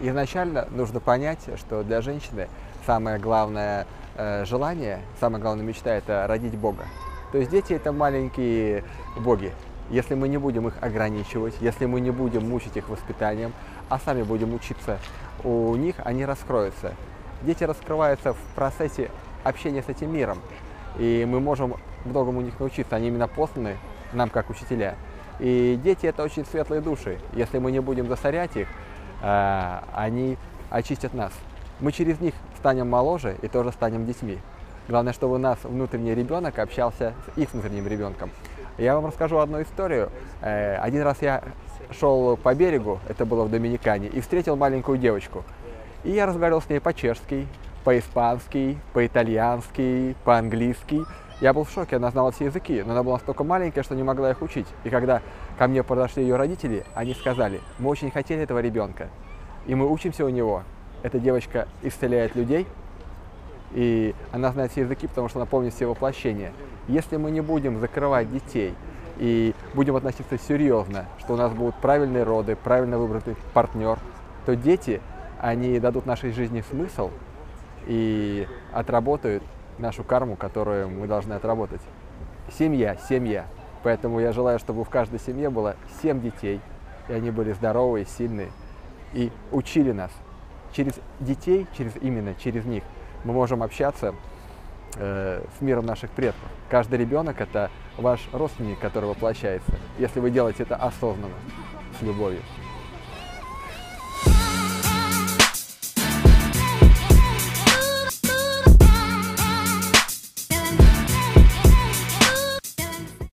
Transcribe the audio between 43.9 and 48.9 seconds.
и встретил маленькую девочку. И я разговаривал с ней по-чешски, по-испански,